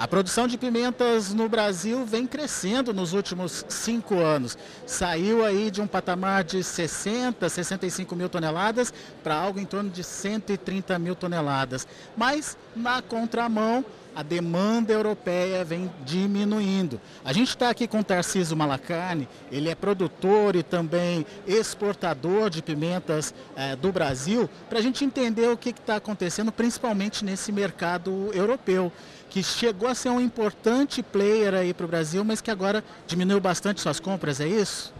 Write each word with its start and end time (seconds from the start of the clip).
A 0.00 0.08
produção 0.08 0.48
de 0.48 0.56
pimentas 0.56 1.34
no 1.34 1.46
Brasil 1.46 2.06
vem 2.06 2.26
crescendo 2.26 2.90
nos 2.94 3.12
últimos 3.12 3.66
cinco 3.68 4.18
anos. 4.18 4.56
Saiu 4.86 5.44
aí 5.44 5.70
de 5.70 5.82
um 5.82 5.86
patamar 5.86 6.42
de 6.42 6.64
60, 6.64 7.46
65 7.46 8.16
mil 8.16 8.26
toneladas 8.26 8.94
para 9.22 9.34
algo 9.34 9.60
em 9.60 9.66
torno 9.66 9.90
de 9.90 10.02
130 10.02 10.98
mil 10.98 11.14
toneladas. 11.14 11.86
Mas, 12.16 12.56
na 12.74 13.02
contramão, 13.02 13.84
a 14.14 14.22
demanda 14.22 14.92
europeia 14.92 15.64
vem 15.64 15.90
diminuindo. 16.04 17.00
A 17.24 17.32
gente 17.32 17.48
está 17.48 17.70
aqui 17.70 17.86
com 17.86 18.00
o 18.00 18.04
Tarcísio 18.04 18.56
Malacarne, 18.56 19.28
ele 19.50 19.68
é 19.68 19.74
produtor 19.74 20.56
e 20.56 20.62
também 20.62 21.24
exportador 21.46 22.50
de 22.50 22.62
pimentas 22.62 23.34
eh, 23.56 23.76
do 23.76 23.92
Brasil, 23.92 24.48
para 24.68 24.78
a 24.78 24.82
gente 24.82 25.04
entender 25.04 25.48
o 25.48 25.56
que 25.56 25.70
está 25.70 25.96
acontecendo, 25.96 26.52
principalmente 26.52 27.24
nesse 27.24 27.52
mercado 27.52 28.30
europeu, 28.32 28.92
que 29.28 29.42
chegou 29.42 29.88
a 29.88 29.94
ser 29.94 30.10
um 30.10 30.20
importante 30.20 31.02
player 31.02 31.54
aí 31.54 31.72
para 31.72 31.86
o 31.86 31.88
Brasil, 31.88 32.24
mas 32.24 32.40
que 32.40 32.50
agora 32.50 32.82
diminuiu 33.06 33.40
bastante 33.40 33.80
suas 33.80 34.00
compras, 34.00 34.40
é 34.40 34.48
isso? 34.48 34.92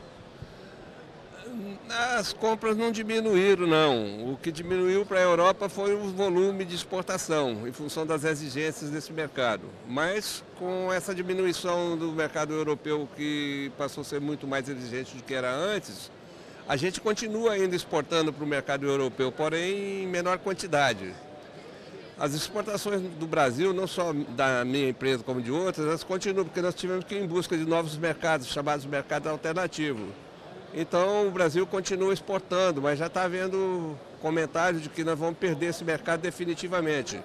As 1.92 2.32
compras 2.32 2.76
não 2.76 2.92
diminuíram, 2.92 3.66
não. 3.66 4.32
O 4.32 4.36
que 4.36 4.52
diminuiu 4.52 5.04
para 5.04 5.18
a 5.18 5.22
Europa 5.22 5.68
foi 5.68 5.92
o 5.92 6.10
volume 6.10 6.64
de 6.64 6.76
exportação, 6.76 7.66
em 7.66 7.72
função 7.72 8.06
das 8.06 8.22
exigências 8.22 8.90
desse 8.90 9.12
mercado. 9.12 9.62
Mas 9.88 10.44
com 10.56 10.92
essa 10.92 11.12
diminuição 11.12 11.98
do 11.98 12.12
mercado 12.12 12.54
europeu, 12.54 13.08
que 13.16 13.72
passou 13.76 14.02
a 14.02 14.04
ser 14.04 14.20
muito 14.20 14.46
mais 14.46 14.68
exigente 14.68 15.16
do 15.16 15.24
que 15.24 15.34
era 15.34 15.52
antes, 15.52 16.12
a 16.68 16.76
gente 16.76 17.00
continua 17.00 17.54
ainda 17.54 17.74
exportando 17.74 18.32
para 18.32 18.44
o 18.44 18.46
mercado 18.46 18.86
europeu, 18.86 19.32
porém 19.32 20.04
em 20.04 20.06
menor 20.06 20.38
quantidade. 20.38 21.12
As 22.16 22.34
exportações 22.34 23.00
do 23.00 23.27
Brasil, 23.27 23.72
não 23.72 23.88
só 23.88 24.12
da 24.12 24.64
minha 24.64 24.91
empresa 24.91 25.25
como 25.25 25.42
de 25.42 25.50
outras, 25.50 25.84
elas 25.84 26.04
continuam, 26.04 26.44
porque 26.44 26.62
nós 26.62 26.75
tivemos 26.77 27.04
que 27.04 27.16
ir 27.16 27.22
em 27.25 27.27
busca 27.27 27.56
de 27.56 27.64
novos 27.64 27.97
mercados, 27.97 28.47
chamados 28.47 28.86
mercados 28.86 29.28
alternativos. 29.28 30.30
Então 30.74 31.26
o 31.26 31.30
Brasil 31.30 31.66
continua 31.66 32.12
exportando, 32.12 32.80
mas 32.80 32.98
já 32.98 33.06
está 33.06 33.22
havendo 33.24 33.98
comentários 34.20 34.82
de 34.82 34.88
que 34.88 35.02
nós 35.02 35.18
vamos 35.18 35.38
perder 35.38 35.66
esse 35.66 35.84
mercado 35.84 36.20
definitivamente. 36.20 37.20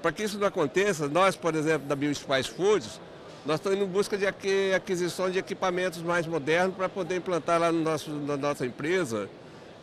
Para 0.00 0.12
que 0.12 0.22
isso 0.22 0.38
não 0.38 0.46
aconteça, 0.46 1.08
nós, 1.08 1.36
por 1.36 1.54
exemplo, 1.54 1.86
da 1.86 1.96
BioSpice 1.96 2.50
Foods, 2.50 3.00
nós 3.44 3.56
estamos 3.56 3.78
em 3.78 3.86
busca 3.86 4.16
de 4.16 4.26
aquisição 4.74 5.30
de 5.30 5.38
equipamentos 5.38 6.02
mais 6.02 6.26
modernos 6.26 6.76
para 6.76 6.88
poder 6.88 7.16
implantar 7.16 7.60
lá 7.60 7.70
no 7.70 7.80
nosso, 7.80 8.10
na 8.10 8.36
nossa 8.36 8.64
empresa 8.64 9.28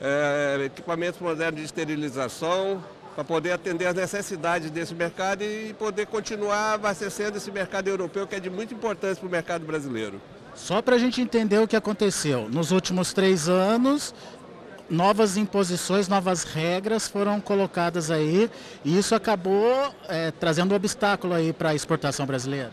é, 0.01 0.63
equipamentos 0.65 1.19
modernos 1.21 1.59
de 1.59 1.65
esterilização, 1.65 2.83
para 3.13 3.23
poder 3.23 3.51
atender 3.51 3.85
às 3.85 3.93
necessidades 3.93 4.71
desse 4.71 4.95
mercado 4.95 5.43
e 5.43 5.75
poder 5.77 6.07
continuar 6.07 6.73
abastecendo 6.73 7.37
esse 7.37 7.51
mercado 7.51 7.87
europeu 7.87 8.25
que 8.25 8.35
é 8.35 8.39
de 8.39 8.49
muita 8.49 8.73
importância 8.73 9.17
para 9.17 9.27
o 9.27 9.31
mercado 9.31 9.65
brasileiro. 9.65 10.19
Só 10.55 10.81
para 10.81 10.95
a 10.95 10.99
gente 10.99 11.21
entender 11.21 11.59
o 11.59 11.67
que 11.67 11.75
aconteceu. 11.75 12.49
Nos 12.49 12.71
últimos 12.71 13.13
três 13.13 13.47
anos, 13.47 14.13
novas 14.89 15.37
imposições, 15.37 16.07
novas 16.07 16.43
regras 16.43 17.07
foram 17.07 17.39
colocadas 17.39 18.11
aí 18.11 18.49
e 18.83 18.97
isso 18.97 19.15
acabou 19.15 19.93
é, 20.09 20.31
trazendo 20.31 20.75
obstáculo 20.75 21.33
aí 21.33 21.53
para 21.53 21.69
a 21.69 21.75
exportação 21.75 22.25
brasileira. 22.25 22.71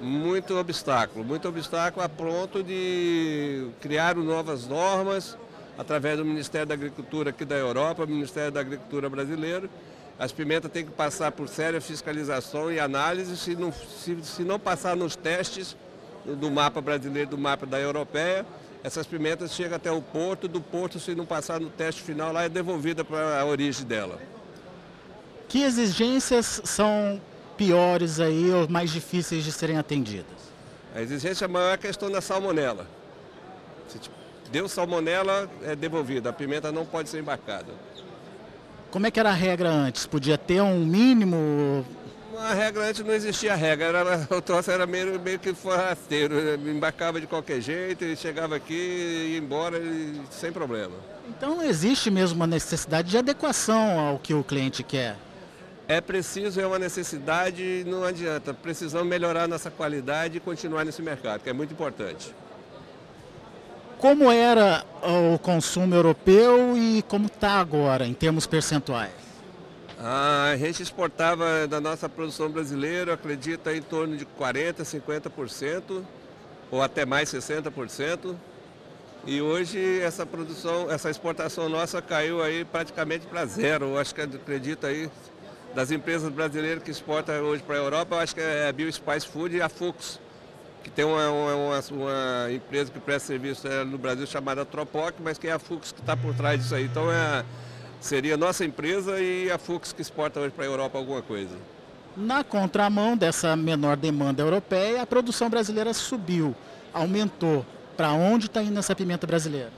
Muito 0.00 0.56
obstáculo, 0.56 1.24
muito 1.24 1.46
obstáculo 1.48 2.04
a 2.04 2.08
ponto 2.08 2.62
de 2.62 3.68
criar 3.80 4.16
novas 4.16 4.66
normas 4.66 5.36
através 5.78 6.18
do 6.18 6.24
Ministério 6.24 6.66
da 6.66 6.74
Agricultura 6.74 7.30
aqui 7.30 7.44
da 7.44 7.56
Europa, 7.56 8.04
Ministério 8.06 8.50
da 8.50 8.60
Agricultura 8.60 9.08
brasileiro. 9.08 9.70
As 10.18 10.32
pimentas 10.32 10.70
têm 10.70 10.84
que 10.84 10.90
passar 10.90 11.32
por 11.32 11.48
séria 11.48 11.80
fiscalização 11.80 12.70
e 12.70 12.78
análise, 12.78 13.36
se 13.36 13.54
não, 13.54 13.72
se, 13.72 14.18
se 14.22 14.42
não 14.42 14.58
passar 14.58 14.94
nos 14.96 15.16
testes, 15.16 15.76
do 16.24 16.50
mapa 16.50 16.80
brasileiro 16.80 17.30
do 17.30 17.38
mapa 17.38 17.66
da 17.66 17.78
europeia. 17.78 18.44
Essas 18.82 19.06
pimentas 19.06 19.52
chegam 19.52 19.76
até 19.76 19.90
o 19.90 20.00
porto, 20.00 20.48
do 20.48 20.60
porto, 20.60 20.98
se 20.98 21.14
não 21.14 21.26
passar 21.26 21.60
no 21.60 21.68
teste 21.68 22.02
final, 22.02 22.32
lá 22.32 22.44
é 22.44 22.48
devolvida 22.48 23.04
para 23.04 23.40
a 23.40 23.44
origem 23.44 23.84
dela. 23.84 24.18
Que 25.48 25.62
exigências 25.62 26.62
são 26.64 27.20
piores 27.56 28.20
aí 28.20 28.50
ou 28.52 28.68
mais 28.68 28.90
difíceis 28.90 29.44
de 29.44 29.52
serem 29.52 29.76
atendidas? 29.76 30.40
A 30.94 31.02
exigência 31.02 31.46
maior 31.46 31.70
é 31.70 31.74
a 31.74 31.78
questão 31.78 32.10
da 32.10 32.20
salmonela. 32.20 32.86
Se 33.86 33.98
deu 34.50 34.68
salmonela, 34.68 35.48
é 35.62 35.76
devolvida. 35.76 36.30
A 36.30 36.32
pimenta 36.32 36.72
não 36.72 36.86
pode 36.86 37.08
ser 37.08 37.20
embarcada. 37.20 37.72
Como 38.90 39.06
é 39.06 39.10
que 39.10 39.20
era 39.20 39.30
a 39.30 39.34
regra 39.34 39.68
antes? 39.68 40.06
Podia 40.06 40.36
ter 40.36 40.60
um 40.60 40.84
mínimo 40.84 41.84
a 42.40 42.54
regra 42.54 42.88
antes 42.88 43.04
não 43.04 43.12
existia 43.12 43.54
regra, 43.54 43.86
era, 43.86 44.26
o 44.30 44.40
troço 44.40 44.70
era 44.70 44.86
meio, 44.86 45.20
meio 45.20 45.38
que 45.38 45.54
forrasteiro, 45.54 46.34
embarcava 46.68 47.20
de 47.20 47.26
qualquer 47.26 47.60
jeito, 47.60 48.04
e 48.04 48.16
chegava 48.16 48.56
aqui 48.56 48.74
e 48.74 49.32
ia 49.32 49.38
embora 49.38 49.78
e, 49.78 50.20
sem 50.30 50.50
problema. 50.50 50.94
Então 51.28 51.62
existe 51.62 52.10
mesmo 52.10 52.36
uma 52.36 52.46
necessidade 52.46 53.10
de 53.10 53.18
adequação 53.18 53.98
ao 53.98 54.18
que 54.18 54.34
o 54.34 54.42
cliente 54.42 54.82
quer? 54.82 55.16
É 55.86 56.00
preciso, 56.00 56.60
é 56.60 56.66
uma 56.66 56.78
necessidade, 56.78 57.84
não 57.86 58.04
adianta. 58.04 58.54
Precisamos 58.54 59.08
melhorar 59.08 59.48
nossa 59.48 59.70
qualidade 59.70 60.36
e 60.36 60.40
continuar 60.40 60.84
nesse 60.84 61.02
mercado, 61.02 61.42
que 61.42 61.50
é 61.50 61.52
muito 61.52 61.72
importante. 61.72 62.34
Como 63.98 64.30
era 64.30 64.84
o 65.02 65.38
consumo 65.38 65.94
europeu 65.94 66.76
e 66.76 67.02
como 67.02 67.26
está 67.26 67.60
agora, 67.60 68.06
em 68.06 68.14
termos 68.14 68.46
percentuais? 68.46 69.29
A 70.02 70.56
gente 70.56 70.82
exportava 70.82 71.66
da 71.68 71.78
nossa 71.78 72.08
produção 72.08 72.48
brasileira, 72.48 73.12
acredita, 73.12 73.76
em 73.76 73.82
torno 73.82 74.16
de 74.16 74.24
40%, 74.24 74.76
50%, 74.76 76.02
ou 76.70 76.82
até 76.82 77.04
mais 77.04 77.28
60%. 77.28 78.34
E 79.26 79.42
hoje 79.42 80.00
essa 80.00 80.24
produção, 80.24 80.90
essa 80.90 81.10
exportação 81.10 81.68
nossa 81.68 82.00
caiu 82.00 82.42
aí 82.42 82.64
praticamente 82.64 83.26
para 83.26 83.44
zero. 83.44 83.88
Eu 83.88 83.98
acho 83.98 84.14
que 84.14 84.22
acredita 84.22 84.86
aí, 84.86 85.10
das 85.74 85.90
empresas 85.90 86.32
brasileiras 86.32 86.82
que 86.82 86.90
exportam 86.90 87.34
hoje 87.42 87.62
para 87.62 87.74
a 87.74 87.78
Europa, 87.78 88.14
eu 88.14 88.20
acho 88.20 88.34
que 88.34 88.40
é 88.40 88.68
a 88.68 88.72
BioSpice 88.72 89.28
Food 89.28 89.54
e 89.54 89.60
a 89.60 89.68
Fux, 89.68 90.18
que 90.82 90.88
tem 90.88 91.04
uma, 91.04 91.28
uma, 91.30 91.80
uma, 91.90 92.50
empresa 92.50 92.90
que 92.90 92.98
presta 92.98 93.26
serviço 93.26 93.68
é, 93.68 93.84
no 93.84 93.98
Brasil 93.98 94.26
chamada 94.26 94.64
Tropoc, 94.64 95.16
mas 95.20 95.36
que 95.36 95.46
é 95.46 95.52
a 95.52 95.58
Fux 95.58 95.92
que 95.92 96.00
está 96.00 96.16
por 96.16 96.34
trás 96.34 96.58
disso 96.58 96.74
aí. 96.74 96.86
Então 96.86 97.12
é 97.12 97.44
seria 98.00 98.36
nossa 98.36 98.64
empresa 98.64 99.20
e 99.20 99.50
a 99.50 99.58
Fux 99.58 99.92
que 99.92 100.02
exporta 100.02 100.40
hoje 100.40 100.50
para 100.50 100.64
a 100.64 100.68
Europa 100.68 100.98
alguma 100.98 101.22
coisa. 101.22 101.56
Na 102.16 102.42
contramão 102.42 103.16
dessa 103.16 103.54
menor 103.54 103.96
demanda 103.96 104.42
europeia, 104.42 105.02
a 105.02 105.06
produção 105.06 105.48
brasileira 105.48 105.94
subiu, 105.94 106.54
aumentou. 106.92 107.64
Para 107.96 108.12
onde 108.12 108.46
está 108.46 108.62
indo 108.62 108.78
essa 108.78 108.96
pimenta 108.96 109.26
brasileira? 109.26 109.70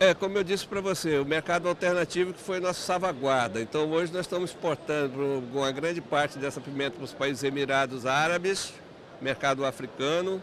É, 0.00 0.14
como 0.14 0.38
eu 0.38 0.44
disse 0.44 0.66
para 0.66 0.80
você, 0.80 1.18
o 1.18 1.24
mercado 1.24 1.68
alternativo 1.68 2.32
que 2.32 2.40
foi 2.40 2.60
nossa 2.60 2.80
salvaguarda. 2.80 3.60
Então 3.60 3.90
hoje 3.90 4.12
nós 4.12 4.22
estamos 4.22 4.50
exportando 4.50 5.42
uma 5.52 5.70
grande 5.72 6.00
parte 6.00 6.38
dessa 6.38 6.60
pimenta 6.60 6.96
para 6.96 7.04
os 7.04 7.12
países 7.12 7.42
Emirados 7.42 8.06
Árabes, 8.06 8.72
mercado 9.20 9.64
africano, 9.66 10.40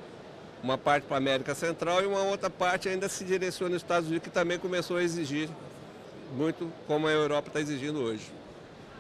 uma 0.62 0.78
parte 0.78 1.06
para 1.06 1.16
a 1.16 1.20
América 1.20 1.56
Central 1.56 2.04
e 2.04 2.06
uma 2.06 2.22
outra 2.22 2.50
parte 2.50 2.90
ainda 2.90 3.08
se 3.08 3.24
direciona 3.24 3.76
aos 3.76 3.82
Estados 3.82 4.10
Unidos, 4.10 4.28
que 4.28 4.34
também 4.34 4.60
começou 4.60 4.98
a 4.98 5.04
exigir 5.04 5.50
muito 6.34 6.72
como 6.88 7.08
a 7.08 7.12
Europa 7.12 7.50
está 7.50 7.60
exigindo 7.60 8.00
hoje. 8.02 8.32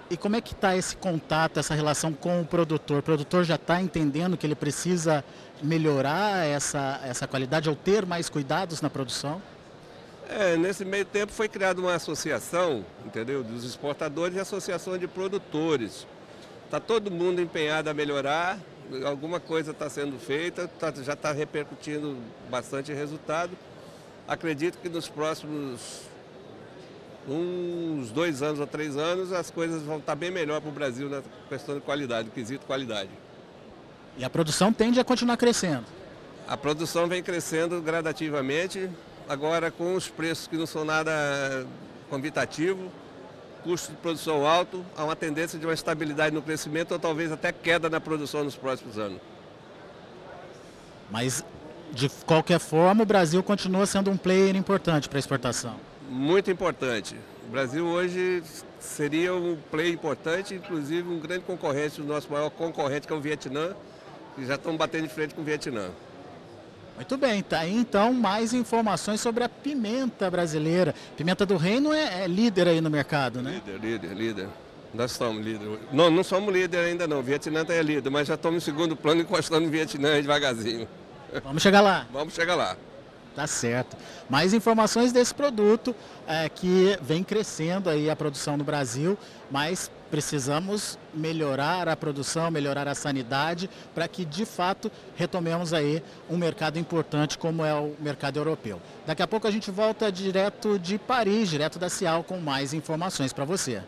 E 0.09 0.15
como 0.15 0.35
é 0.35 0.41
que 0.41 0.53
está 0.53 0.75
esse 0.77 0.95
contato, 0.95 1.59
essa 1.59 1.73
relação 1.73 2.13
com 2.13 2.41
o 2.41 2.45
produtor? 2.45 2.99
O 2.99 3.03
produtor 3.03 3.43
já 3.43 3.55
está 3.55 3.81
entendendo 3.81 4.37
que 4.37 4.45
ele 4.45 4.53
precisa 4.53 5.23
melhorar 5.63 6.45
essa, 6.45 7.01
essa 7.03 7.27
qualidade 7.27 7.69
ou 7.69 7.75
ter 7.75 8.05
mais 8.05 8.29
cuidados 8.29 8.81
na 8.81 8.89
produção? 8.89 9.41
É, 10.29 10.55
nesse 10.57 10.85
meio 10.85 11.05
tempo 11.05 11.31
foi 11.31 11.47
criada 11.47 11.79
uma 11.81 11.95
associação, 11.95 12.85
entendeu, 13.05 13.43
dos 13.43 13.63
exportadores 13.63 14.35
e 14.35 14.39
associação 14.39 14.97
de 14.97 15.07
produtores. 15.07 16.05
Está 16.65 16.79
todo 16.79 17.09
mundo 17.09 17.41
empenhado 17.41 17.89
a 17.89 17.93
melhorar, 17.93 18.59
alguma 19.05 19.39
coisa 19.39 19.71
está 19.71 19.89
sendo 19.89 20.19
feita, 20.19 20.67
tá, 20.67 20.91
já 20.91 21.13
está 21.13 21.31
repercutindo 21.31 22.17
bastante 22.49 22.93
resultado. 22.93 23.51
Acredito 24.27 24.77
que 24.79 24.89
nos 24.89 25.07
próximos 25.07 26.01
uns 27.27 28.11
dois 28.11 28.41
anos 28.41 28.59
ou 28.59 28.67
três 28.67 28.95
anos, 28.97 29.33
as 29.33 29.49
coisas 29.49 29.81
vão 29.83 29.97
estar 29.97 30.15
bem 30.15 30.29
melhor 30.29 30.61
para 30.61 30.69
o 30.69 30.73
Brasil 30.73 31.09
na 31.09 31.21
questão 31.49 31.75
de 31.75 31.81
qualidade, 31.81 32.29
quesito 32.29 32.65
qualidade. 32.65 33.09
E 34.17 34.23
a 34.23 34.29
produção 34.29 34.71
tende 34.71 34.99
a 34.99 35.03
continuar 35.03 35.37
crescendo? 35.37 35.85
A 36.47 36.55
produção 36.55 37.07
vem 37.07 37.23
crescendo 37.23 37.81
gradativamente, 37.81 38.89
agora 39.27 39.71
com 39.71 39.95
os 39.95 40.07
preços 40.07 40.47
que 40.47 40.55
não 40.55 40.67
são 40.67 40.85
nada 40.85 41.65
convitativos, 42.09 42.85
custo 43.63 43.91
de 43.91 43.97
produção 43.97 44.45
alto, 44.45 44.85
há 44.95 45.03
uma 45.03 45.15
tendência 45.15 45.57
de 45.57 45.65
uma 45.65 45.73
estabilidade 45.73 46.35
no 46.35 46.41
crescimento 46.41 46.91
ou 46.91 46.99
talvez 46.99 47.31
até 47.31 47.51
queda 47.51 47.89
na 47.89 47.99
produção 47.99 48.43
nos 48.43 48.55
próximos 48.55 48.99
anos. 48.99 49.19
Mas, 51.09 51.43
de 51.91 52.07
qualquer 52.27 52.59
forma, 52.59 53.01
o 53.01 53.05
Brasil 53.05 53.41
continua 53.41 53.87
sendo 53.87 54.11
um 54.11 54.17
player 54.17 54.55
importante 54.55 55.09
para 55.09 55.17
a 55.17 55.19
exportação 55.19 55.75
muito 56.09 56.49
importante. 56.51 57.15
O 57.47 57.51
Brasil 57.51 57.85
hoje 57.85 58.43
seria 58.79 59.33
um 59.33 59.57
play 59.71 59.91
importante, 59.91 60.55
inclusive 60.55 61.07
um 61.07 61.19
grande 61.19 61.43
concorrente, 61.43 62.01
o 62.01 62.05
nosso 62.05 62.31
maior 62.31 62.49
concorrente 62.49 63.07
que 63.07 63.13
é 63.13 63.15
o 63.15 63.21
Vietnã, 63.21 63.75
que 64.35 64.45
já 64.45 64.55
estão 64.55 64.75
batendo 64.75 65.07
de 65.07 65.13
frente 65.13 65.35
com 65.35 65.41
o 65.41 65.43
Vietnã. 65.43 65.89
Muito 66.95 67.17
bem, 67.17 67.43
tá 67.43 67.59
aí 67.59 67.75
então 67.75 68.13
mais 68.13 68.53
informações 68.53 69.19
sobre 69.19 69.43
a 69.43 69.49
pimenta 69.49 70.31
brasileira. 70.31 70.95
Pimenta 71.17 71.45
do 71.45 71.57
Reino 71.57 71.93
é, 71.93 72.23
é 72.23 72.27
líder 72.27 72.69
aí 72.69 72.79
no 72.79 72.89
mercado, 72.89 73.41
né? 73.41 73.61
Líder, 73.65 73.79
líder, 73.79 74.13
líder. 74.15 74.47
Nós 74.93 75.11
somos 75.11 75.45
líder. 75.45 75.79
Não, 75.91 76.09
não 76.09 76.23
somos 76.23 76.53
líder 76.53 76.85
ainda 76.85 77.05
não. 77.05 77.19
O 77.19 77.23
Vietnã 77.23 77.65
é 77.67 77.81
líder, 77.81 78.09
mas 78.09 78.27
já 78.29 78.35
estamos 78.35 78.63
em 78.63 78.65
segundo 78.65 78.95
plano 78.95 79.21
encostando 79.21 79.65
no 79.65 79.71
Vietnã 79.71 80.21
devagarzinho. 80.21 80.87
Vamos 81.43 81.61
chegar 81.61 81.81
lá. 81.81 82.07
Vamos 82.13 82.33
chegar 82.33 82.55
lá. 82.55 82.77
Tá 83.35 83.45
certo. 83.45 83.97
Mais 84.29 84.53
informações 84.53 85.11
desse 85.11 85.33
produto 85.33 85.93
é, 86.25 86.47
que 86.47 86.97
vem 87.01 87.21
crescendo 87.21 87.89
aí 87.89 88.09
a 88.09 88.15
produção 88.15 88.55
no 88.55 88.63
Brasil, 88.63 89.17
mas 89.51 89.91
precisamos 90.09 90.97
melhorar 91.13 91.89
a 91.89 91.95
produção, 91.97 92.49
melhorar 92.49 92.87
a 92.87 92.95
sanidade 92.95 93.69
para 93.93 94.07
que 94.07 94.23
de 94.23 94.45
fato 94.45 94.89
retomemos 95.17 95.73
aí 95.73 96.01
um 96.29 96.37
mercado 96.37 96.79
importante 96.79 97.37
como 97.37 97.65
é 97.65 97.73
o 97.73 97.93
mercado 97.99 98.37
europeu. 98.37 98.81
Daqui 99.05 99.21
a 99.21 99.27
pouco 99.27 99.47
a 99.47 99.51
gente 99.51 99.69
volta 99.69 100.09
direto 100.09 100.79
de 100.79 100.97
Paris, 100.97 101.49
direto 101.49 101.77
da 101.77 101.89
Cial 101.89 102.23
com 102.23 102.39
mais 102.39 102.73
informações 102.73 103.33
para 103.33 103.43
você. 103.43 103.81